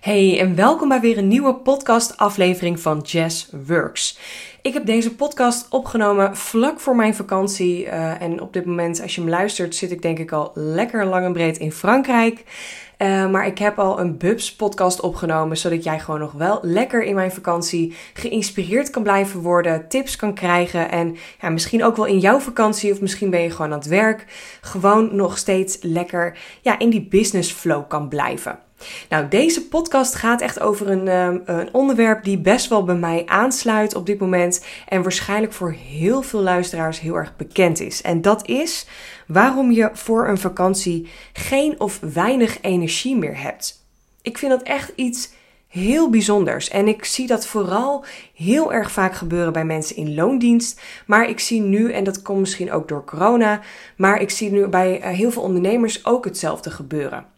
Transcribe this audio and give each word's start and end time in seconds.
Hey 0.00 0.40
en 0.40 0.54
welkom 0.54 0.88
bij 0.88 1.00
weer 1.00 1.18
een 1.18 1.28
nieuwe 1.28 1.54
podcast-aflevering 1.54 2.80
van 2.80 3.00
Jazz 3.00 3.48
Works. 3.66 4.18
Ik 4.62 4.72
heb 4.72 4.86
deze 4.86 5.14
podcast 5.14 5.66
opgenomen 5.70 6.36
vlak 6.36 6.80
voor 6.80 6.96
mijn 6.96 7.14
vakantie. 7.14 7.84
Uh, 7.84 8.22
en 8.22 8.40
op 8.40 8.52
dit 8.52 8.64
moment, 8.64 9.02
als 9.02 9.14
je 9.14 9.20
me 9.20 9.30
luistert, 9.30 9.74
zit 9.74 9.90
ik 9.90 10.02
denk 10.02 10.18
ik 10.18 10.32
al 10.32 10.50
lekker 10.54 11.06
lang 11.06 11.24
en 11.24 11.32
breed 11.32 11.58
in 11.58 11.72
Frankrijk. 11.72 12.44
Uh, 12.98 13.30
maar 13.30 13.46
ik 13.46 13.58
heb 13.58 13.78
al 13.78 14.00
een 14.00 14.18
Bubs 14.18 14.54
podcast 14.54 15.00
opgenomen, 15.00 15.56
zodat 15.56 15.84
jij 15.84 16.00
gewoon 16.00 16.20
nog 16.20 16.32
wel 16.32 16.58
lekker 16.62 17.02
in 17.02 17.14
mijn 17.14 17.32
vakantie 17.32 17.94
geïnspireerd 18.14 18.90
kan 18.90 19.02
blijven 19.02 19.40
worden, 19.40 19.88
tips 19.88 20.16
kan 20.16 20.34
krijgen 20.34 20.90
en 20.90 21.16
ja, 21.40 21.48
misschien 21.48 21.84
ook 21.84 21.96
wel 21.96 22.06
in 22.06 22.18
jouw 22.18 22.38
vakantie 22.38 22.92
of 22.92 23.00
misschien 23.00 23.30
ben 23.30 23.42
je 23.42 23.50
gewoon 23.50 23.72
aan 23.72 23.78
het 23.78 23.88
werk, 23.88 24.24
gewoon 24.60 25.16
nog 25.16 25.38
steeds 25.38 25.78
lekker 25.80 26.38
ja, 26.62 26.78
in 26.78 26.90
die 26.90 27.06
business 27.08 27.52
flow 27.52 27.88
kan 27.88 28.08
blijven. 28.08 28.66
Nou, 29.08 29.28
deze 29.28 29.68
podcast 29.68 30.14
gaat 30.14 30.40
echt 30.40 30.60
over 30.60 30.90
een, 30.90 31.08
um, 31.08 31.42
een, 31.44 31.74
onderwerp 31.74 32.24
die 32.24 32.38
best 32.38 32.68
wel 32.68 32.84
bij 32.84 32.94
mij 32.94 33.22
aansluit 33.26 33.94
op 33.94 34.06
dit 34.06 34.18
moment. 34.18 34.64
En 34.88 35.02
waarschijnlijk 35.02 35.52
voor 35.52 35.72
heel 35.72 36.22
veel 36.22 36.40
luisteraars 36.40 37.00
heel 37.00 37.14
erg 37.14 37.36
bekend 37.36 37.80
is. 37.80 38.02
En 38.02 38.22
dat 38.22 38.48
is 38.48 38.86
waarom 39.26 39.70
je 39.70 39.90
voor 39.92 40.28
een 40.28 40.38
vakantie 40.38 41.08
geen 41.32 41.80
of 41.80 42.00
weinig 42.14 42.60
energie 42.60 43.16
meer 43.16 43.40
hebt. 43.40 43.86
Ik 44.22 44.38
vind 44.38 44.52
dat 44.52 44.62
echt 44.62 44.92
iets 44.94 45.30
heel 45.68 46.10
bijzonders. 46.10 46.68
En 46.68 46.88
ik 46.88 47.04
zie 47.04 47.26
dat 47.26 47.46
vooral 47.46 48.04
heel 48.34 48.72
erg 48.72 48.90
vaak 48.90 49.14
gebeuren 49.14 49.52
bij 49.52 49.64
mensen 49.64 49.96
in 49.96 50.14
loondienst. 50.14 50.80
Maar 51.06 51.28
ik 51.28 51.40
zie 51.40 51.60
nu, 51.60 51.92
en 51.92 52.04
dat 52.04 52.22
komt 52.22 52.40
misschien 52.40 52.72
ook 52.72 52.88
door 52.88 53.04
corona, 53.04 53.60
maar 53.96 54.20
ik 54.20 54.30
zie 54.30 54.50
nu 54.50 54.66
bij 54.66 55.00
eh, 55.00 55.10
heel 55.12 55.30
veel 55.30 55.42
ondernemers 55.42 56.04
ook 56.04 56.24
hetzelfde 56.24 56.70
gebeuren. 56.70 57.37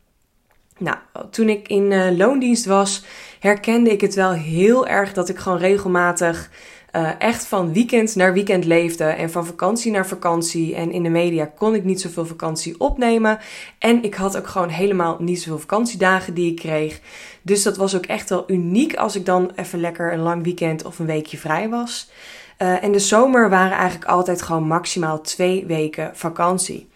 Nou, 0.81 0.97
toen 1.31 1.49
ik 1.49 1.69
in 1.69 1.91
uh, 1.91 2.17
loondienst 2.17 2.65
was, 2.65 3.05
herkende 3.41 3.91
ik 3.91 4.01
het 4.01 4.15
wel 4.15 4.33
heel 4.33 4.87
erg 4.87 5.13
dat 5.13 5.29
ik 5.29 5.39
gewoon 5.39 5.59
regelmatig 5.59 6.51
uh, 6.97 7.11
echt 7.19 7.47
van 7.47 7.73
weekend 7.73 8.17
naar 8.17 8.33
weekend 8.33 8.65
leefde 8.65 9.05
en 9.05 9.31
van 9.31 9.47
vakantie 9.47 9.93
naar 9.93 10.07
vakantie. 10.07 10.75
En 10.75 10.93
in 10.93 11.03
de 11.03 11.09
media 11.09 11.51
kon 11.57 11.75
ik 11.75 11.85
niet 11.85 12.01
zoveel 12.01 12.27
vakantie 12.27 12.81
opnemen. 12.81 13.39
En 13.79 14.03
ik 14.03 14.15
had 14.15 14.37
ook 14.37 14.47
gewoon 14.47 14.69
helemaal 14.69 15.17
niet 15.19 15.43
zoveel 15.43 15.59
vakantiedagen 15.59 16.35
die 16.35 16.51
ik 16.51 16.57
kreeg. 16.57 17.01
Dus 17.43 17.63
dat 17.63 17.77
was 17.77 17.97
ook 17.97 18.07
echt 18.07 18.29
wel 18.29 18.45
uniek 18.47 18.97
als 18.97 19.17
ik 19.17 19.27
dan 19.27 19.51
even 19.55 19.81
lekker 19.81 20.13
een 20.13 20.21
lang 20.21 20.43
weekend 20.43 20.85
of 20.85 20.99
een 20.99 21.07
weekje 21.07 21.39
vrij 21.39 21.69
was. 21.69 22.11
Uh, 22.59 22.85
en 22.85 22.93
de 22.93 22.99
zomer 22.99 23.51
waren 23.51 23.77
eigenlijk 23.77 24.11
altijd 24.11 24.43
gewoon 24.43 24.67
maximaal 24.67 25.21
twee 25.21 25.67
weken 25.67 26.11
vakantie. 26.15 26.89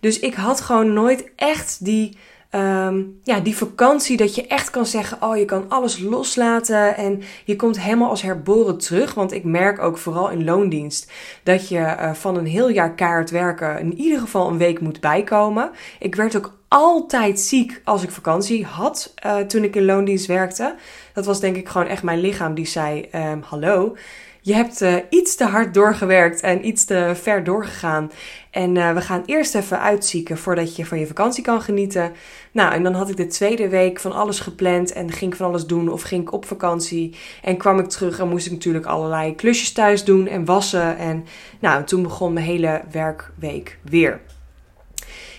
Dus 0.00 0.18
ik 0.18 0.34
had 0.34 0.60
gewoon 0.60 0.92
nooit 0.92 1.30
echt 1.36 1.84
die 1.84 2.16
um, 2.54 3.20
ja, 3.22 3.40
die 3.40 3.56
vakantie 3.56 4.16
dat 4.16 4.34
je 4.34 4.46
echt 4.46 4.70
kan 4.70 4.86
zeggen: 4.86 5.22
Oh, 5.22 5.36
je 5.36 5.44
kan 5.44 5.64
alles 5.68 5.98
loslaten 5.98 6.96
en 6.96 7.22
je 7.44 7.56
komt 7.56 7.80
helemaal 7.80 8.08
als 8.08 8.22
herboren 8.22 8.78
terug. 8.78 9.14
Want 9.14 9.32
ik 9.32 9.44
merk 9.44 9.82
ook 9.82 9.98
vooral 9.98 10.30
in 10.30 10.44
loondienst 10.44 11.12
dat 11.42 11.68
je 11.68 11.78
uh, 11.78 12.12
van 12.12 12.36
een 12.36 12.46
heel 12.46 12.68
jaar 12.68 12.94
kaart 12.94 13.30
werken 13.30 13.78
in 13.78 13.94
ieder 13.94 14.20
geval 14.20 14.48
een 14.48 14.58
week 14.58 14.80
moet 14.80 15.00
bijkomen. 15.00 15.70
Ik 15.98 16.14
werd 16.14 16.36
ook 16.36 16.52
altijd 16.68 17.40
ziek 17.40 17.80
als 17.84 18.02
ik 18.02 18.10
vakantie 18.10 18.64
had 18.64 19.14
uh, 19.26 19.36
toen 19.36 19.64
ik 19.64 19.76
in 19.76 19.84
loondienst 19.84 20.26
werkte. 20.26 20.74
Dat 21.12 21.26
was 21.26 21.40
denk 21.40 21.56
ik 21.56 21.68
gewoon 21.68 21.86
echt 21.86 22.02
mijn 22.02 22.20
lichaam 22.20 22.54
die 22.54 22.66
zei: 22.66 23.08
um, 23.14 23.42
Hallo 23.42 23.96
je 24.44 24.54
hebt 24.54 24.82
uh, 24.82 24.94
iets 25.10 25.34
te 25.34 25.44
hard 25.44 25.74
doorgewerkt 25.74 26.40
en 26.40 26.66
iets 26.66 26.84
te 26.84 27.12
ver 27.14 27.44
doorgegaan. 27.44 28.10
En 28.50 28.74
uh, 28.74 28.92
we 28.92 29.00
gaan 29.00 29.22
eerst 29.26 29.54
even 29.54 29.80
uitzieken 29.80 30.38
voordat 30.38 30.76
je 30.76 30.86
van 30.86 30.98
je 30.98 31.06
vakantie 31.06 31.44
kan 31.44 31.62
genieten. 31.62 32.12
Nou, 32.52 32.72
en 32.72 32.82
dan 32.82 32.94
had 32.94 33.08
ik 33.08 33.16
de 33.16 33.26
tweede 33.26 33.68
week 33.68 34.00
van 34.00 34.12
alles 34.12 34.40
gepland 34.40 34.92
en 34.92 35.12
ging 35.12 35.30
ik 35.30 35.36
van 35.36 35.46
alles 35.46 35.66
doen 35.66 35.88
of 35.88 36.02
ging 36.02 36.22
ik 36.22 36.32
op 36.32 36.44
vakantie. 36.44 37.16
En 37.42 37.56
kwam 37.56 37.78
ik 37.78 37.88
terug 37.88 38.18
en 38.18 38.28
moest 38.28 38.46
ik 38.46 38.52
natuurlijk 38.52 38.86
allerlei 38.86 39.34
klusjes 39.34 39.72
thuis 39.72 40.04
doen 40.04 40.26
en 40.26 40.44
wassen. 40.44 40.96
En 40.98 41.24
nou, 41.60 41.84
toen 41.84 42.02
begon 42.02 42.32
mijn 42.32 42.46
hele 42.46 42.82
werkweek 42.90 43.78
weer. 43.82 44.20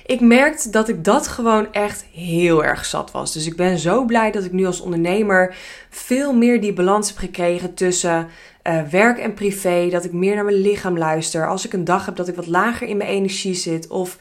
Ik 0.05 0.22
merkte 0.22 0.69
dat 0.69 0.89
ik 0.89 1.03
dat 1.03 1.27
gewoon 1.27 1.73
echt 1.73 2.05
heel 2.11 2.63
erg 2.63 2.85
zat 2.85 3.11
was. 3.11 3.33
Dus 3.33 3.45
ik 3.45 3.55
ben 3.55 3.77
zo 3.77 4.05
blij 4.05 4.31
dat 4.31 4.43
ik 4.43 4.51
nu 4.51 4.66
als 4.66 4.81
ondernemer 4.81 5.55
veel 5.89 6.33
meer 6.33 6.61
die 6.61 6.73
balans 6.73 7.07
heb 7.07 7.17
gekregen 7.17 7.73
tussen 7.73 8.27
uh, 8.67 8.81
werk 8.81 9.17
en 9.17 9.33
privé. 9.33 9.89
Dat 9.89 10.05
ik 10.05 10.11
meer 10.11 10.35
naar 10.35 10.43
mijn 10.43 10.61
lichaam 10.61 10.97
luister. 10.97 11.47
Als 11.47 11.65
ik 11.65 11.73
een 11.73 11.83
dag 11.83 12.05
heb 12.05 12.15
dat 12.15 12.27
ik 12.27 12.35
wat 12.35 12.47
lager 12.47 12.87
in 12.87 12.97
mijn 12.97 13.09
energie 13.09 13.53
zit. 13.53 13.87
Of 13.87 14.17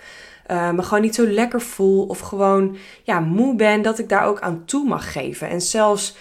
uh, 0.51 0.71
me 0.71 0.83
gewoon 0.83 1.03
niet 1.03 1.15
zo 1.15 1.27
lekker 1.27 1.61
voel. 1.61 2.07
Of 2.07 2.19
gewoon 2.19 2.77
ja, 3.03 3.21
moe 3.21 3.57
ben. 3.57 3.83
Dat 3.83 3.99
ik 3.99 4.09
daar 4.09 4.27
ook 4.27 4.41
aan 4.41 4.63
toe 4.65 4.89
mag 4.89 5.13
geven. 5.13 5.49
En 5.49 5.61
zelfs, 5.61 6.17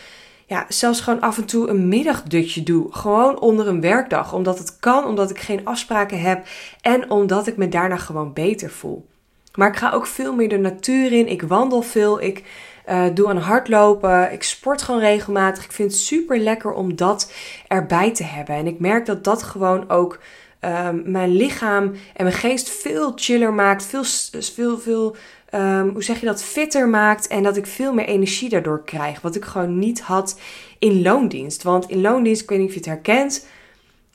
ja, 0.46 0.66
zelfs 0.68 1.02
gewoon 1.02 1.22
af 1.22 1.38
en 1.38 1.46
toe 1.46 1.70
een 1.70 1.88
middagdutje 1.88 2.64
doe. 2.64 2.94
Gewoon 2.94 3.40
onder 3.40 3.68
een 3.68 3.82
werkdag. 3.82 4.34
Omdat 4.34 4.58
het 4.58 4.80
kan. 4.80 5.06
Omdat 5.06 5.30
ik 5.30 5.40
geen 5.40 5.66
afspraken 5.66 6.22
heb. 6.22 6.46
En 6.82 7.10
omdat 7.10 7.48
ik 7.48 7.58
me 7.58 7.70
daarna 7.70 7.98
gewoon 7.98 8.34
beter 8.34 8.70
voel. 8.70 9.12
Maar 9.58 9.68
ik 9.68 9.76
ga 9.76 9.92
ook 9.92 10.08
veel 10.08 10.34
meer 10.36 10.50
de 10.50 10.58
natuur 10.58 11.12
in. 11.12 11.28
Ik 11.28 11.42
wandel 11.42 11.82
veel. 11.82 12.22
Ik 12.22 12.44
uh, 12.90 13.06
doe 13.14 13.28
aan 13.28 13.38
hardlopen. 13.38 14.32
Ik 14.32 14.44
sport 14.44 14.82
gewoon 14.82 15.02
regelmatig. 15.02 15.64
Ik 15.64 15.72
vind 15.72 15.92
het 15.92 16.00
super 16.00 16.38
lekker 16.38 16.72
om 16.72 16.96
dat 16.96 17.32
erbij 17.68 18.14
te 18.14 18.24
hebben. 18.24 18.56
En 18.56 18.68
ik 18.68 18.80
merk 18.80 19.06
dat 19.06 19.24
dat 19.24 19.44
gewoon 19.44 19.90
ook 19.90 20.20
um, 20.62 21.02
mijn 21.06 21.36
lichaam 21.36 21.84
en 22.14 22.24
mijn 22.24 22.36
geest 22.36 22.70
veel 22.70 23.12
chiller 23.16 23.54
maakt. 23.54 23.86
Veel, 23.86 24.04
veel, 24.42 24.78
veel 24.78 25.16
um, 25.52 25.90
hoe 25.90 26.04
zeg 26.04 26.20
je 26.20 26.26
dat, 26.26 26.44
fitter 26.44 26.88
maakt. 26.88 27.28
En 27.28 27.44
dat 27.44 27.58
ik 27.58 27.66
veel 27.66 27.94
meer 27.94 28.06
energie 28.06 28.50
daardoor 28.50 28.84
krijg. 28.84 29.22
Wat 29.22 29.36
ik 29.36 29.46
gewoon 29.46 29.80
niet 29.80 30.02
had 30.02 30.40
in 30.80 31.02
loondienst. 31.02 31.64
Want 31.64 31.90
in 31.90 32.02
loondienst, 32.02 32.42
ik 32.42 32.50
weet 32.50 32.60
niet 32.60 32.68
of 32.68 32.74
je 32.74 32.80
het 32.80 32.90
herkent 32.90 33.46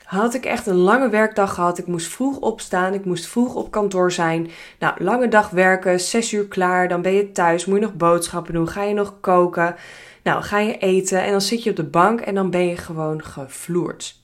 had 0.08 0.34
ik 0.34 0.44
echt 0.44 0.66
een 0.66 0.76
lange 0.76 1.08
werkdag 1.08 1.54
gehad. 1.54 1.78
Ik 1.78 1.86
moest 1.86 2.06
vroeg 2.06 2.38
opstaan, 2.38 2.94
ik 2.94 3.04
moest 3.04 3.26
vroeg 3.26 3.54
op 3.54 3.70
kantoor 3.70 4.12
zijn. 4.12 4.50
Nou, 4.78 5.04
lange 5.04 5.28
dag 5.28 5.50
werken, 5.50 6.00
zes 6.00 6.32
uur 6.32 6.46
klaar, 6.46 6.88
dan 6.88 7.02
ben 7.02 7.12
je 7.12 7.32
thuis, 7.32 7.64
moet 7.64 7.78
je 7.78 7.84
nog 7.84 7.94
boodschappen 7.94 8.54
doen, 8.54 8.68
ga 8.68 8.82
je 8.82 8.94
nog 8.94 9.20
koken. 9.20 9.74
Nou, 10.22 10.42
ga 10.42 10.58
je 10.58 10.78
eten 10.78 11.22
en 11.22 11.30
dan 11.30 11.40
zit 11.40 11.62
je 11.62 11.70
op 11.70 11.76
de 11.76 11.84
bank 11.84 12.20
en 12.20 12.34
dan 12.34 12.50
ben 12.50 12.66
je 12.66 12.76
gewoon 12.76 13.24
gevloerd. 13.24 14.20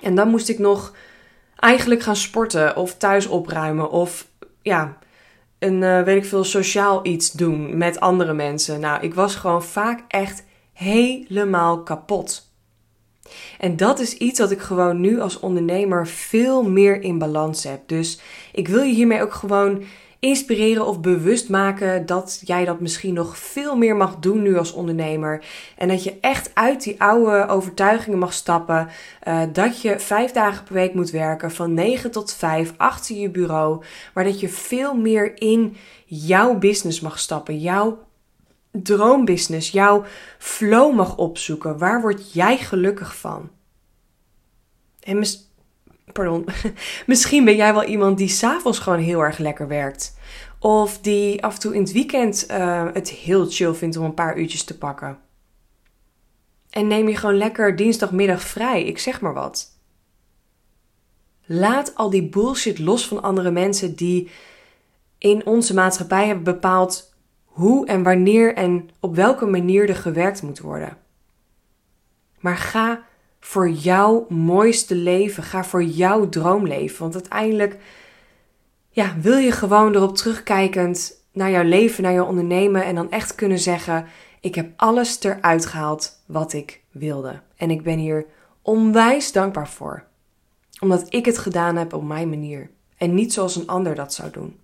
En 0.00 0.14
dan 0.14 0.28
moest 0.28 0.48
ik 0.48 0.58
nog 0.58 0.94
eigenlijk 1.56 2.02
gaan 2.02 2.16
sporten 2.16 2.76
of 2.76 2.96
thuis 2.96 3.26
opruimen 3.26 3.90
of 3.90 4.26
ja, 4.62 4.96
een 5.58 5.82
uh, 5.82 6.02
weet 6.02 6.16
ik 6.16 6.28
veel 6.28 6.44
sociaal 6.44 7.06
iets 7.06 7.32
doen 7.32 7.76
met 7.76 8.00
andere 8.00 8.32
mensen. 8.32 8.80
Nou, 8.80 9.02
ik 9.02 9.14
was 9.14 9.34
gewoon 9.34 9.62
vaak 9.62 10.00
echt 10.08 10.44
helemaal 10.72 11.82
kapot. 11.82 12.49
En 13.58 13.76
dat 13.76 13.98
is 13.98 14.16
iets 14.16 14.38
wat 14.38 14.50
ik 14.50 14.60
gewoon 14.60 15.00
nu 15.00 15.20
als 15.20 15.40
ondernemer 15.40 16.06
veel 16.06 16.62
meer 16.62 17.02
in 17.02 17.18
balans 17.18 17.64
heb. 17.64 17.80
Dus 17.86 18.20
ik 18.52 18.68
wil 18.68 18.82
je 18.82 18.94
hiermee 18.94 19.22
ook 19.22 19.34
gewoon 19.34 19.82
inspireren 20.20 20.86
of 20.86 21.00
bewust 21.00 21.48
maken 21.48 22.06
dat 22.06 22.42
jij 22.44 22.64
dat 22.64 22.80
misschien 22.80 23.14
nog 23.14 23.38
veel 23.38 23.76
meer 23.76 23.96
mag 23.96 24.16
doen 24.16 24.42
nu 24.42 24.58
als 24.58 24.72
ondernemer. 24.72 25.44
En 25.76 25.88
dat 25.88 26.04
je 26.04 26.18
echt 26.20 26.50
uit 26.54 26.82
die 26.82 27.02
oude 27.02 27.46
overtuigingen 27.48 28.18
mag 28.18 28.32
stappen. 28.32 28.88
Uh, 29.28 29.42
dat 29.52 29.82
je 29.82 29.98
vijf 29.98 30.32
dagen 30.32 30.64
per 30.64 30.74
week 30.74 30.94
moet 30.94 31.10
werken, 31.10 31.50
van 31.50 31.74
9 31.74 32.10
tot 32.10 32.32
5, 32.32 32.72
achter 32.76 33.16
je 33.16 33.30
bureau. 33.30 33.82
Maar 34.14 34.24
dat 34.24 34.40
je 34.40 34.48
veel 34.48 34.94
meer 34.94 35.40
in 35.40 35.76
jouw 36.04 36.58
business 36.58 37.00
mag 37.00 37.18
stappen, 37.18 37.58
jouw 37.58 37.98
droombusiness, 38.72 39.70
jouw 39.70 40.04
flow 40.38 40.94
mag 40.94 41.16
opzoeken. 41.16 41.78
Waar 41.78 42.00
word 42.00 42.32
jij 42.32 42.58
gelukkig 42.58 43.16
van? 43.16 43.50
En 45.00 45.18
misschien 47.06 47.44
ben 47.44 47.56
jij 47.56 47.72
wel 47.72 47.84
iemand 47.84 48.18
die 48.18 48.28
s'avonds 48.28 48.78
gewoon 48.78 48.98
heel 48.98 49.20
erg 49.20 49.38
lekker 49.38 49.68
werkt. 49.68 50.18
Of 50.58 50.98
die 50.98 51.44
af 51.44 51.54
en 51.54 51.60
toe 51.60 51.74
in 51.74 51.82
het 51.82 51.92
weekend 51.92 52.46
uh, 52.50 52.88
het 52.92 53.10
heel 53.10 53.46
chill 53.50 53.74
vindt 53.74 53.96
om 53.96 54.04
een 54.04 54.14
paar 54.14 54.38
uurtjes 54.38 54.64
te 54.64 54.78
pakken. 54.78 55.18
En 56.70 56.86
neem 56.86 57.08
je 57.08 57.16
gewoon 57.16 57.36
lekker 57.36 57.76
dinsdagmiddag 57.76 58.42
vrij, 58.42 58.84
ik 58.84 58.98
zeg 58.98 59.20
maar 59.20 59.34
wat. 59.34 59.78
Laat 61.46 61.94
al 61.94 62.10
die 62.10 62.28
bullshit 62.28 62.78
los 62.78 63.08
van 63.08 63.22
andere 63.22 63.50
mensen 63.50 63.94
die 63.94 64.30
in 65.18 65.46
onze 65.46 65.74
maatschappij 65.74 66.26
hebben 66.26 66.44
bepaald 66.44 67.09
hoe 67.60 67.86
en 67.86 68.02
wanneer 68.02 68.54
en 68.54 68.90
op 69.00 69.14
welke 69.14 69.46
manier 69.46 69.88
er 69.88 69.96
gewerkt 69.96 70.42
moet 70.42 70.60
worden. 70.60 70.96
Maar 72.38 72.56
ga 72.56 73.02
voor 73.40 73.70
jouw 73.70 74.26
mooiste 74.28 74.94
leven. 74.94 75.42
Ga 75.42 75.64
voor 75.64 75.82
jouw 75.82 76.28
droomleven. 76.28 77.00
Want 77.00 77.14
uiteindelijk 77.14 77.76
ja, 78.90 79.14
wil 79.20 79.36
je 79.36 79.52
gewoon 79.52 79.94
erop 79.94 80.16
terugkijkend 80.16 81.24
naar 81.32 81.50
jouw 81.50 81.64
leven, 81.64 82.02
naar 82.02 82.12
jouw 82.12 82.26
ondernemen 82.26 82.84
en 82.84 82.94
dan 82.94 83.10
echt 83.10 83.34
kunnen 83.34 83.58
zeggen: 83.58 84.06
Ik 84.40 84.54
heb 84.54 84.72
alles 84.76 85.22
eruit 85.22 85.66
gehaald 85.66 86.22
wat 86.26 86.52
ik 86.52 86.80
wilde. 86.90 87.40
En 87.56 87.70
ik 87.70 87.82
ben 87.82 87.98
hier 87.98 88.26
onwijs 88.62 89.32
dankbaar 89.32 89.68
voor. 89.68 90.04
Omdat 90.80 91.06
ik 91.08 91.24
het 91.24 91.38
gedaan 91.38 91.76
heb 91.76 91.92
op 91.92 92.02
mijn 92.02 92.28
manier. 92.28 92.70
En 92.96 93.14
niet 93.14 93.32
zoals 93.32 93.56
een 93.56 93.68
ander 93.68 93.94
dat 93.94 94.14
zou 94.14 94.30
doen. 94.30 94.58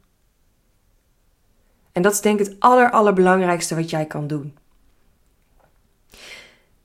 En 1.97 2.03
dat 2.03 2.13
is 2.13 2.21
denk 2.21 2.41
ik 2.41 2.47
het 2.47 2.57
aller, 2.59 2.91
allerbelangrijkste 2.91 3.75
wat 3.75 3.91
jij 3.91 4.05
kan 4.05 4.27
doen. 4.27 4.55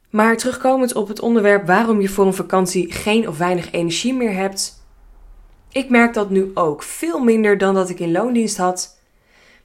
Maar 0.09 0.37
terugkomend 0.37 0.93
op 0.93 1.07
het 1.07 1.19
onderwerp 1.19 1.67
waarom 1.67 2.01
je 2.01 2.09
voor 2.09 2.25
een 2.25 2.33
vakantie 2.33 2.91
geen 2.91 3.27
of 3.27 3.37
weinig 3.37 3.71
energie 3.71 4.13
meer 4.13 4.33
hebt. 4.33 4.85
Ik 5.71 5.89
merk 5.89 6.13
dat 6.13 6.29
nu 6.29 6.51
ook. 6.53 6.83
Veel 6.83 7.19
minder 7.19 7.57
dan 7.57 7.73
dat 7.73 7.89
ik 7.89 7.99
in 7.99 8.11
loondienst 8.11 8.57
had. 8.57 8.99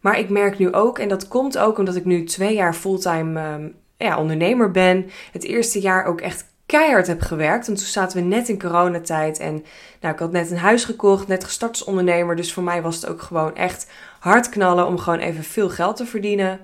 Maar 0.00 0.18
ik 0.18 0.28
merk 0.28 0.58
nu 0.58 0.72
ook, 0.72 0.98
en 0.98 1.08
dat 1.08 1.28
komt 1.28 1.58
ook 1.58 1.78
omdat 1.78 1.96
ik 1.96 2.04
nu 2.04 2.24
twee 2.24 2.54
jaar 2.54 2.74
fulltime 2.74 3.52
um, 3.52 3.74
ja, 3.96 4.18
ondernemer 4.18 4.70
ben. 4.70 5.10
Het 5.32 5.44
eerste 5.44 5.80
jaar 5.80 6.04
ook 6.04 6.20
echt 6.20 6.44
keihard 6.66 7.06
heb 7.06 7.22
gewerkt. 7.22 7.66
Want 7.66 7.78
toen 7.78 7.86
zaten 7.86 8.18
we 8.18 8.24
net 8.24 8.48
in 8.48 8.60
coronatijd. 8.60 9.38
En 9.38 9.64
nou, 10.00 10.14
ik 10.14 10.20
had 10.20 10.32
net 10.32 10.50
een 10.50 10.58
huis 10.58 10.84
gekocht, 10.84 11.28
net 11.28 11.44
gestart 11.44 11.70
als 11.70 11.84
ondernemer. 11.84 12.36
Dus 12.36 12.52
voor 12.52 12.62
mij 12.62 12.82
was 12.82 12.94
het 12.94 13.06
ook 13.06 13.22
gewoon 13.22 13.56
echt 13.56 13.90
hard 14.18 14.48
knallen 14.48 14.86
om 14.86 14.98
gewoon 14.98 15.18
even 15.18 15.44
veel 15.44 15.68
geld 15.68 15.96
te 15.96 16.06
verdienen. 16.06 16.60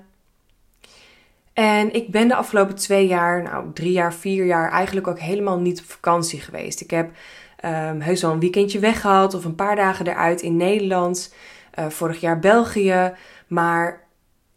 En 1.53 1.93
ik 1.93 2.11
ben 2.11 2.27
de 2.27 2.35
afgelopen 2.35 2.75
twee 2.75 3.07
jaar, 3.07 3.43
nou 3.43 3.73
drie 3.73 3.91
jaar, 3.91 4.13
vier 4.13 4.45
jaar, 4.45 4.71
eigenlijk 4.71 5.07
ook 5.07 5.19
helemaal 5.19 5.59
niet 5.59 5.79
op 5.79 5.85
vakantie 5.85 6.41
geweest. 6.41 6.81
Ik 6.81 6.91
heb 6.91 7.09
um, 7.65 8.01
heus 8.01 8.21
wel 8.21 8.31
een 8.31 8.39
weekendje 8.39 8.79
weggehaald 8.79 9.33
of 9.33 9.45
een 9.45 9.55
paar 9.55 9.75
dagen 9.75 10.07
eruit 10.07 10.41
in 10.41 10.57
Nederland. 10.57 11.33
Uh, 11.79 11.89
vorig 11.89 12.19
jaar 12.19 12.39
België. 12.39 13.13
Maar 13.47 14.02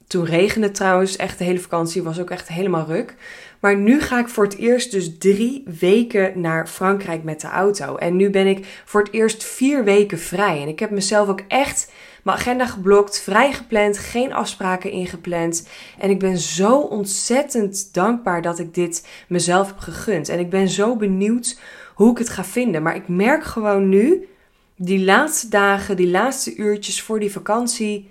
toen 0.07 0.25
regende 0.25 0.71
trouwens 0.71 1.17
echt 1.17 1.39
de 1.39 1.45
hele 1.45 1.59
vakantie, 1.59 2.03
was 2.03 2.21
ook 2.21 2.31
echt 2.31 2.49
helemaal 2.49 2.87
ruk. 2.87 3.15
Maar 3.61 3.77
nu 3.77 4.01
ga 4.01 4.19
ik 4.19 4.29
voor 4.29 4.45
het 4.45 4.57
eerst 4.57 4.91
dus 4.91 5.19
drie 5.19 5.63
weken 5.81 6.41
naar 6.41 6.67
Frankrijk 6.67 7.23
met 7.23 7.41
de 7.41 7.47
auto. 7.47 7.97
En 7.97 8.17
nu 8.17 8.31
ben 8.31 8.47
ik 8.47 8.83
voor 8.85 9.03
het 9.03 9.13
eerst 9.13 9.45
vier 9.45 9.85
weken 9.85 10.19
vrij. 10.19 10.63
En 10.63 10.69
ik 10.69 10.79
heb 10.79 10.91
mezelf 10.91 11.29
ook 11.29 11.41
echt 11.49 11.93
mijn 12.23 12.39
agenda 12.39 12.67
geblokt, 12.67 13.21
vrij 13.21 13.53
gepland, 13.53 13.99
geen 13.99 14.33
afspraken 14.33 14.91
ingepland. 14.91 15.69
En 15.99 16.11
ik 16.11 16.19
ben 16.19 16.39
zo 16.39 16.79
ontzettend 16.79 17.95
dankbaar 17.95 18.43
dat 18.43 18.59
ik 18.59 18.75
dit 18.75 19.09
mezelf 19.29 19.67
heb 19.67 19.79
gegund. 19.79 20.29
En 20.29 20.39
ik 20.39 20.51
ben 20.51 20.69
zo 20.69 20.97
benieuwd 20.97 21.59
hoe 21.95 22.11
ik 22.11 22.19
het 22.19 22.29
ga 22.29 22.45
vinden. 22.45 22.83
Maar 22.83 22.97
ik 22.97 23.09
merk 23.09 23.45
gewoon 23.45 23.89
nu, 23.89 24.29
die 24.77 25.05
laatste 25.05 25.49
dagen, 25.49 25.97
die 25.97 26.11
laatste 26.11 26.57
uurtjes 26.57 27.03
voor 27.03 27.21
die 27.21 27.33
vakantie, 27.33 28.11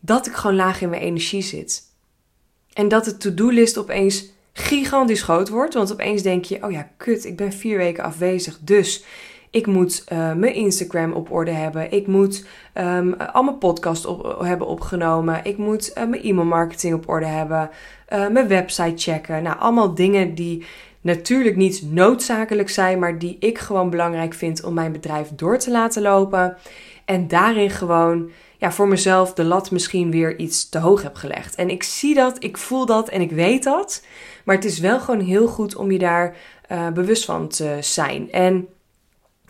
dat 0.00 0.26
ik 0.26 0.32
gewoon 0.32 0.56
laag 0.56 0.80
in 0.80 0.88
mijn 0.88 1.02
energie 1.02 1.42
zit. 1.42 1.82
En 2.72 2.88
dat 2.88 3.04
de 3.04 3.16
to-do-list 3.16 3.78
opeens 3.78 4.30
gigantisch 4.52 5.22
groot 5.22 5.48
wordt. 5.48 5.74
Want 5.74 5.92
opeens 5.92 6.22
denk 6.22 6.44
je: 6.44 6.62
oh 6.62 6.70
ja, 6.70 6.88
kut, 6.96 7.24
ik 7.24 7.36
ben 7.36 7.52
vier 7.52 7.76
weken 7.76 8.04
afwezig. 8.04 8.58
Dus 8.60 9.04
ik 9.50 9.66
moet 9.66 10.04
uh, 10.12 10.32
mijn 10.32 10.54
Instagram 10.54 11.12
op 11.12 11.32
orde 11.32 11.50
hebben. 11.50 11.92
Ik 11.92 12.06
moet 12.06 12.46
um, 12.74 13.14
al 13.14 13.42
mijn 13.42 13.58
podcast 13.58 14.06
op, 14.06 14.40
hebben 14.40 14.66
opgenomen. 14.66 15.40
Ik 15.44 15.56
moet 15.56 15.88
uh, 15.88 15.94
mijn 16.06 16.22
e-mailmarketing 16.22 16.94
op 16.94 17.08
orde 17.08 17.26
hebben. 17.26 17.70
Uh, 18.12 18.28
mijn 18.28 18.48
website 18.48 19.10
checken. 19.10 19.42
Nou, 19.42 19.58
allemaal 19.58 19.94
dingen 19.94 20.34
die 20.34 20.64
natuurlijk 21.00 21.56
niet 21.56 21.82
noodzakelijk 21.92 22.68
zijn, 22.68 22.98
maar 22.98 23.18
die 23.18 23.36
ik 23.40 23.58
gewoon 23.58 23.90
belangrijk 23.90 24.34
vind 24.34 24.64
om 24.64 24.74
mijn 24.74 24.92
bedrijf 24.92 25.28
door 25.36 25.58
te 25.58 25.70
laten 25.70 26.02
lopen. 26.02 26.56
En 27.04 27.28
daarin 27.28 27.70
gewoon 27.70 28.30
ja, 28.58 28.72
voor 28.72 28.88
mezelf 28.88 29.32
de 29.34 29.44
lat 29.44 29.70
misschien 29.70 30.10
weer 30.10 30.38
iets 30.38 30.68
te 30.68 30.78
hoog 30.78 31.02
heb 31.02 31.14
gelegd. 31.14 31.54
En 31.54 31.70
ik 31.70 31.82
zie 31.82 32.14
dat, 32.14 32.36
ik 32.44 32.56
voel 32.56 32.86
dat 32.86 33.08
en 33.08 33.20
ik 33.20 33.30
weet 33.30 33.62
dat. 33.62 34.04
Maar 34.44 34.54
het 34.54 34.64
is 34.64 34.78
wel 34.78 35.00
gewoon 35.00 35.20
heel 35.20 35.46
goed 35.46 35.76
om 35.76 35.90
je 35.90 35.98
daar 35.98 36.36
uh, 36.72 36.88
bewust 36.88 37.24
van 37.24 37.48
te 37.48 37.78
zijn. 37.80 38.32
En 38.32 38.68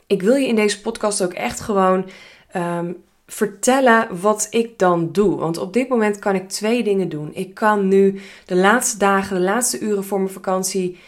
ik 0.07 0.23
wil 0.23 0.35
je 0.35 0.47
in 0.47 0.57
deze 0.57 0.81
podcast 0.81 1.23
ook 1.23 1.33
echt 1.33 1.61
gewoon 1.61 2.11
um, 2.57 2.97
vertellen 3.27 4.21
wat 4.21 4.47
ik 4.51 4.79
dan 4.79 5.13
doe. 5.13 5.37
Want 5.37 5.59
op 5.59 5.73
dit 5.73 5.89
moment 5.89 6.19
kan 6.19 6.35
ik 6.35 6.49
twee 6.49 6.83
dingen 6.83 7.09
doen. 7.09 7.31
Ik 7.35 7.55
kan 7.55 7.89
nu 7.89 8.21
de 8.47 8.57
laatste 8.57 8.99
dagen, 8.99 9.37
de 9.37 9.43
laatste 9.43 9.79
uren 9.79 10.05
voor 10.05 10.19
mijn 10.19 10.33
vakantie 10.33 10.99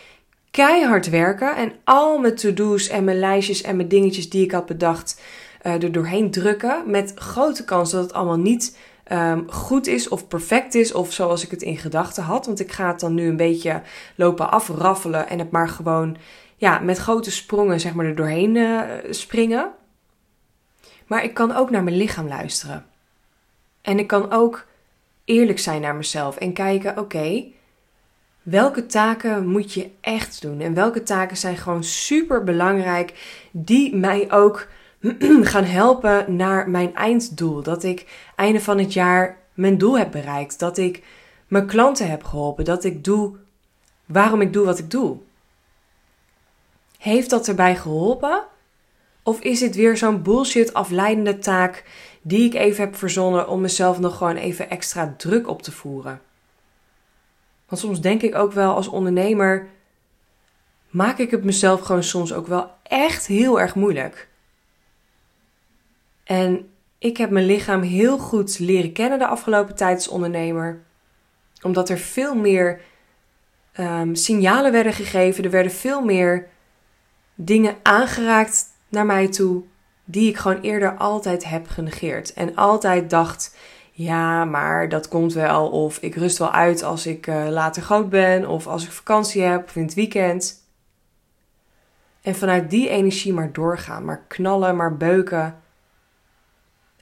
keihard 0.51 1.11
werken. 1.11 1.57
En 1.57 1.73
al 1.85 2.19
mijn 2.19 2.35
to-do's 2.35 2.89
en 2.89 3.05
mijn 3.05 3.19
lijstjes 3.19 3.63
en 3.63 3.77
mijn 3.77 3.89
dingetjes 3.89 4.31
die 4.31 4.45
ik 4.45 4.51
had 4.51 4.67
bedacht 4.67 5.21
uh, 5.63 5.83
er 5.83 5.93
doorheen 5.93 6.31
drukken. 6.31 6.91
Met 6.91 7.13
grote 7.15 7.65
kans 7.65 7.91
dat 7.91 8.03
het 8.03 8.13
allemaal 8.13 8.39
niet 8.39 8.79
um, 9.13 9.51
goed 9.51 9.87
is 9.87 10.09
of 10.09 10.29
perfect 10.29 10.75
is 10.75 10.93
of 10.93 11.13
zoals 11.13 11.45
ik 11.45 11.51
het 11.51 11.63
in 11.63 11.77
gedachten 11.77 12.23
had. 12.23 12.47
Want 12.47 12.61
ik 12.61 12.73
ga 12.73 12.87
het 12.89 13.01
dan 13.01 13.15
nu 13.15 13.29
een 13.29 13.37
beetje 13.37 13.83
lopen 14.15 14.51
afraffelen 14.51 15.29
en 15.29 15.39
het 15.39 15.51
maar 15.51 15.69
gewoon 15.69 16.17
ja, 16.57 16.79
met 16.79 16.99
grote 16.99 17.31
sprongen 17.31 17.81
zeg 17.81 17.95
maar 17.95 18.07
er 18.07 18.17
doorheen 18.17 18.55
uh, 18.55 18.81
springen. 19.11 19.71
Maar 21.07 21.25
ik 21.25 21.35
kan 21.35 21.57
ook 21.57 21.71
naar 21.71 21.83
mijn 21.83 21.97
lichaam 21.97 22.29
luisteren. 22.29 22.87
En 23.83 23.99
ik 23.99 24.07
kan 24.07 24.31
ook 24.33 24.67
eerlijk 25.25 25.59
zijn 25.59 25.81
naar 25.81 25.95
mezelf 25.95 26.37
en 26.37 26.53
kijken: 26.53 26.99
oké, 26.99 27.45
welke 28.43 28.87
taken 28.87 29.47
moet 29.47 29.73
je 29.73 29.91
echt 30.01 30.43
doen? 30.43 30.61
En 30.61 30.75
welke 30.75 31.03
taken 31.03 31.37
zijn 31.37 31.57
gewoon 31.57 31.85
super 31.85 32.45
belangrijk, 32.45 33.13
die 33.51 33.97
mij 33.97 34.33
ook 34.33 34.67
gaan 35.53 35.65
helpen 35.65 36.37
naar 36.37 36.71
mijn 36.71 36.95
einddoel. 36.95 37.63
Dat 37.63 37.83
ik 37.83 38.31
einde 38.37 38.61
van 38.61 38.79
het 38.79 38.93
jaar 38.93 39.39
mijn 39.55 39.79
doel 39.79 39.99
heb 39.99 40.11
bereikt. 40.11 40.59
Dat 40.59 40.79
ik 40.79 41.03
mijn 41.49 41.67
klanten 41.67 42.11
heb 42.11 42.25
geholpen. 42.25 42.65
Dat 42.65 42.85
ik 42.85 43.05
doe 43.05 43.37
waarom 44.07 44.41
ik 44.41 44.53
doe 44.53 44.65
wat 44.65 44.79
ik 44.79 44.91
doe. 44.91 45.17
Heeft 46.99 47.31
dat 47.31 47.49
erbij 47.49 47.77
geholpen? 47.77 48.45
Of 49.23 49.41
is 49.41 49.61
het 49.61 49.75
weer 49.75 49.97
zo'n 49.97 50.23
bullshit 50.23 50.75
afleidende 50.75 51.39
taak 51.39 51.85
die 52.23 52.45
ik 52.45 52.55
even 52.55 52.85
heb 52.85 52.97
verzonnen 52.97 53.49
om 53.49 53.61
mezelf 53.61 53.99
nog 53.99 54.17
gewoon 54.17 54.37
even 54.37 54.71
extra 54.71 55.15
druk 55.17 55.49
op 55.49 55.63
te 55.63 55.73
voeren? 55.73 56.21
Want 57.69 57.81
soms 57.83 58.01
denk 58.01 58.23
ik 58.23 58.35
ook 58.35 58.53
wel 58.53 58.75
als 58.75 58.89
ondernemer 58.89 59.69
maak 60.89 61.19
ik 61.19 61.31
het 61.31 61.45
mezelf 61.45 61.81
gewoon 61.81 62.03
soms 62.03 62.33
ook 62.33 62.47
wel 62.47 62.71
echt 62.83 63.27
heel 63.27 63.61
erg 63.61 63.75
moeilijk. 63.75 64.29
En 66.31 66.71
ik 66.99 67.17
heb 67.17 67.31
mijn 67.31 67.47
lichaam 67.47 67.83
heel 67.83 68.19
goed 68.19 68.59
leren 68.59 68.93
kennen 68.93 69.19
de 69.19 69.27
afgelopen 69.27 69.75
tijd 69.75 69.97
als 69.97 70.09
ondernemer. 70.09 70.83
Omdat 71.63 71.89
er 71.89 71.99
veel 71.99 72.35
meer 72.35 72.81
um, 73.81 74.15
signalen 74.15 74.73
werden 74.73 74.93
gegeven. 74.93 75.45
Er 75.45 75.51
werden 75.51 75.73
veel 75.73 76.05
meer 76.05 76.49
dingen 77.35 77.77
aangeraakt 77.83 78.65
naar 78.89 79.07
mij 79.07 79.29
toe. 79.29 79.63
Die 80.05 80.29
ik 80.29 80.37
gewoon 80.37 80.61
eerder 80.61 80.97
altijd 80.97 81.45
heb 81.45 81.69
genegeerd. 81.69 82.33
En 82.33 82.57
altijd 82.57 83.11
dacht: 83.11 83.57
ja, 83.93 84.45
maar 84.45 84.89
dat 84.89 85.09
komt 85.09 85.33
wel. 85.33 85.69
Of 85.69 85.99
ik 85.99 86.15
rust 86.15 86.39
wel 86.39 86.53
uit 86.53 86.83
als 86.83 87.07
ik 87.07 87.27
uh, 87.27 87.49
later 87.49 87.83
groot 87.83 88.09
ben. 88.09 88.49
Of 88.49 88.67
als 88.67 88.85
ik 88.85 88.91
vakantie 88.91 89.43
heb. 89.43 89.65
Of 89.65 89.77
in 89.77 89.83
het 89.83 89.95
weekend. 89.95 90.65
En 92.23 92.35
vanuit 92.35 92.71
die 92.71 92.89
energie 92.89 93.33
maar 93.33 93.53
doorgaan. 93.53 94.05
Maar 94.05 94.25
knallen, 94.29 94.77
maar 94.77 94.97
beuken. 94.97 95.60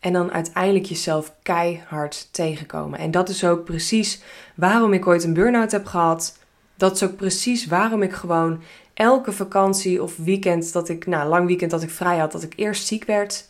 En 0.01 0.13
dan 0.13 0.33
uiteindelijk 0.33 0.85
jezelf 0.85 1.35
keihard 1.43 2.29
tegenkomen. 2.33 2.99
En 2.99 3.11
dat 3.11 3.29
is 3.29 3.45
ook 3.45 3.65
precies 3.65 4.23
waarom 4.55 4.93
ik 4.93 5.07
ooit 5.07 5.25
een 5.25 5.35
burn-out 5.35 5.73
heb 5.73 5.87
gehad. 5.87 6.39
Dat 6.77 6.95
is 6.95 7.03
ook 7.03 7.17
precies 7.17 7.67
waarom 7.67 8.03
ik 8.03 8.13
gewoon 8.13 8.63
elke 8.95 9.33
vakantie 9.33 10.03
of 10.03 10.17
weekend 10.17 10.73
dat 10.73 10.89
ik, 10.89 11.07
nou, 11.07 11.29
lang 11.29 11.47
weekend 11.47 11.71
dat 11.71 11.83
ik 11.83 11.91
vrij 11.91 12.19
had, 12.19 12.33
dat 12.33 12.43
ik 12.43 12.53
eerst 12.57 12.87
ziek 12.87 13.05
werd. 13.05 13.49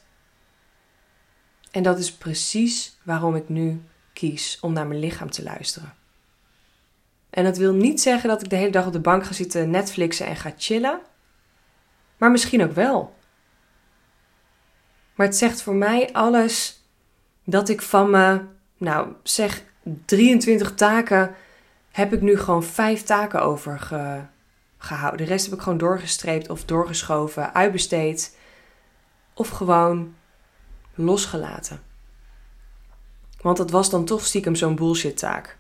En 1.71 1.83
dat 1.83 1.99
is 1.99 2.13
precies 2.13 2.99
waarom 3.03 3.37
ik 3.37 3.49
nu 3.49 3.83
kies 4.13 4.59
om 4.61 4.73
naar 4.73 4.87
mijn 4.87 5.01
lichaam 5.01 5.31
te 5.31 5.43
luisteren. 5.43 5.95
En 7.31 7.45
dat 7.45 7.57
wil 7.57 7.73
niet 7.73 8.01
zeggen 8.01 8.29
dat 8.29 8.43
ik 8.43 8.51
de 8.51 8.57
hele 8.57 8.71
dag 8.71 8.87
op 8.87 8.93
de 8.93 9.01
bank 9.01 9.25
ga 9.25 9.33
zitten 9.33 9.71
Netflixen 9.71 10.27
en 10.27 10.37
ga 10.37 10.53
chillen. 10.57 11.01
Maar 12.17 12.31
misschien 12.31 12.63
ook 12.63 12.73
wel. 12.73 13.17
Maar 15.19 15.27
het 15.27 15.37
zegt 15.37 15.63
voor 15.63 15.75
mij 15.75 16.13
alles 16.13 16.83
dat 17.45 17.69
ik 17.69 17.83
van 17.83 18.11
me, 18.11 18.41
nou 18.77 19.13
zeg 19.23 19.63
23 20.05 20.75
taken, 20.75 21.35
heb 21.91 22.13
ik 22.13 22.21
nu 22.21 22.39
gewoon 22.39 22.65
5 22.65 23.03
taken 23.03 23.43
overgehouden. 23.43 24.29
De 25.17 25.25
rest 25.25 25.45
heb 25.45 25.55
ik 25.55 25.61
gewoon 25.61 25.79
doorgestreept 25.79 26.51
of 26.51 26.65
doorgeschoven, 26.65 27.55
uitbesteed 27.55 28.37
of 29.35 29.49
gewoon 29.49 30.15
losgelaten. 30.95 31.83
Want 33.41 33.57
dat 33.57 33.71
was 33.71 33.91
dan 33.91 34.05
toch 34.05 34.25
stiekem 34.25 34.55
zo'n 34.55 34.77
bullshit 34.77 35.17
taak. 35.17 35.58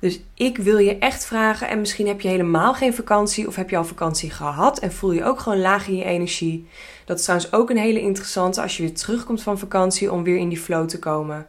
Dus 0.00 0.20
ik 0.34 0.56
wil 0.56 0.78
je 0.78 0.98
echt 0.98 1.24
vragen, 1.26 1.68
en 1.68 1.80
misschien 1.80 2.06
heb 2.06 2.20
je 2.20 2.28
helemaal 2.28 2.74
geen 2.74 2.94
vakantie 2.94 3.46
of 3.46 3.56
heb 3.56 3.70
je 3.70 3.76
al 3.76 3.84
vakantie 3.84 4.30
gehad 4.30 4.78
en 4.78 4.92
voel 4.92 5.12
je 5.12 5.24
ook 5.24 5.40
gewoon 5.40 5.60
laag 5.60 5.88
in 5.88 5.96
je 5.96 6.04
energie. 6.04 6.68
Dat 7.04 7.18
is 7.18 7.24
trouwens 7.24 7.52
ook 7.52 7.70
een 7.70 7.76
hele 7.76 8.00
interessante 8.00 8.62
als 8.62 8.76
je 8.76 8.82
weer 8.82 8.94
terugkomt 8.94 9.42
van 9.42 9.58
vakantie 9.58 10.12
om 10.12 10.22
weer 10.22 10.36
in 10.36 10.48
die 10.48 10.58
flow 10.58 10.88
te 10.88 10.98
komen. 10.98 11.48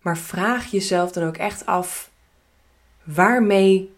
Maar 0.00 0.18
vraag 0.18 0.66
jezelf 0.66 1.12
dan 1.12 1.24
ook 1.24 1.36
echt 1.36 1.66
af: 1.66 2.10
waarmee 3.02 3.94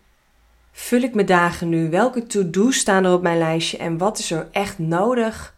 vul 0.72 1.02
ik 1.02 1.14
mijn 1.14 1.26
dagen 1.26 1.68
nu? 1.68 1.90
Welke 1.90 2.26
to-do's 2.26 2.76
staan 2.76 3.04
er 3.04 3.12
op 3.12 3.22
mijn 3.22 3.38
lijstje 3.38 3.76
en 3.78 3.98
wat 3.98 4.18
is 4.18 4.30
er 4.30 4.48
echt 4.52 4.78
nodig? 4.78 5.56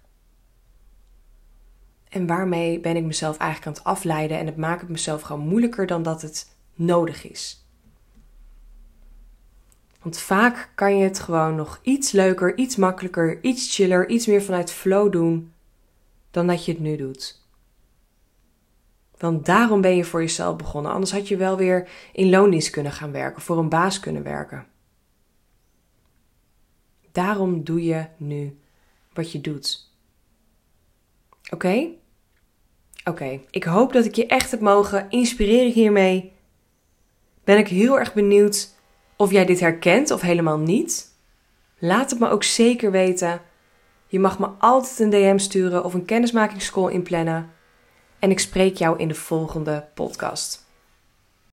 En 2.09 2.27
waarmee 2.27 2.81
ben 2.81 2.97
ik 2.97 3.05
mezelf 3.05 3.37
eigenlijk 3.37 3.67
aan 3.67 3.85
het 3.85 3.95
afleiden 3.97 4.39
en 4.39 4.47
het 4.47 4.57
maakt 4.57 4.81
het 4.81 4.91
mezelf 4.91 5.23
gewoon 5.23 5.49
moeilijker 5.49 5.87
dan 5.87 6.03
dat 6.03 6.23
het 6.23 6.55
nodig 6.77 7.31
is. 7.31 7.67
Want 10.03 10.19
vaak 10.19 10.71
kan 10.75 10.97
je 10.97 11.05
het 11.05 11.19
gewoon 11.19 11.55
nog 11.55 11.81
iets 11.83 12.13
leuker, 12.13 12.57
iets 12.57 12.77
makkelijker, 12.77 13.43
iets 13.43 13.75
chiller, 13.75 14.09
iets 14.09 14.27
meer 14.27 14.43
vanuit 14.43 14.73
flow 14.73 15.13
doen 15.13 15.53
dan 16.31 16.47
dat 16.47 16.65
je 16.65 16.73
het 16.73 16.81
nu 16.81 16.97
doet. 16.97 17.45
Want 19.19 19.47
daarom 19.47 19.81
ben 19.81 19.97
je 19.97 20.05
voor 20.05 20.21
jezelf 20.21 20.57
begonnen. 20.57 20.93
Anders 20.93 21.13
had 21.13 21.29
je 21.29 21.37
wel 21.37 21.57
weer 21.57 21.89
in 22.13 22.31
loondienst 22.31 22.71
kunnen 22.71 22.93
gaan 22.93 23.13
werken, 23.13 23.43
voor 23.43 23.59
een 23.59 23.69
baas 23.69 24.01
kunnen 24.01 24.23
werken. 24.23 24.67
Daarom 27.13 27.65
doe 27.65 27.85
je 27.85 28.07
nu 28.17 28.59
wat 29.13 29.33
je 29.33 29.41
doet. 29.41 29.91
Oké? 31.51 31.89
Oké, 33.05 33.41
ik 33.51 33.65
hoop 33.65 33.93
dat 33.93 34.05
ik 34.05 34.15
je 34.15 34.27
echt 34.27 34.51
heb 34.51 34.61
mogen 34.61 35.11
inspireren 35.11 35.73
hiermee. 35.73 36.33
Ben 37.47 37.59
ik 37.59 37.69
heel 37.69 37.99
erg 37.99 38.15
benieuwd 38.15 38.69
of 39.17 39.31
jij 39.31 39.45
dit 39.45 39.61
herkent 39.61 40.11
of 40.11 40.21
helemaal 40.21 40.59
niet. 40.59 41.09
Laat 41.79 42.11
het 42.11 42.21
me 42.21 42.29
ook 42.29 42.45
zeker 42.45 42.91
weten. 42.91 43.41
Je 44.07 44.21
mag 44.21 44.39
me 44.39 44.49
altijd 44.59 44.99
een 44.99 45.11
DM 45.11 45.39
sturen 45.39 45.85
of 45.85 45.95
een 45.95 46.05
kennismakingscall 46.05 46.93
inplannen. 46.93 47.51
En 48.19 48.31
ik 48.31 48.39
spreek 48.39 48.77
jou 48.77 48.99
in 48.99 49.09
de 49.09 49.15
volgende 49.15 49.89
podcast. 49.95 50.66